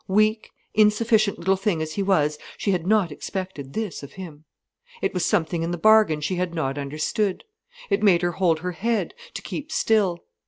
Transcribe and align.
Weak, 0.07 0.49
insufficient 0.73 1.37
little 1.37 1.55
thing 1.55 1.79
as 1.79 1.93
he 1.93 2.01
was, 2.01 2.39
she 2.57 2.71
had 2.71 2.87
not 2.87 3.11
expected 3.11 3.73
this 3.73 4.01
of 4.01 4.13
him. 4.13 4.45
It 4.99 5.13
was 5.13 5.23
something 5.23 5.61
in 5.61 5.69
the 5.69 5.77
bargain 5.77 6.21
she 6.21 6.37
had 6.37 6.55
not 6.55 6.79
understood. 6.79 7.43
It 7.91 8.01
made 8.01 8.23
her 8.23 8.31
hold 8.31 8.61
her 8.61 8.71
head, 8.71 9.13
to 9.35 9.41
keep 9.43 9.71
still. 9.71 10.17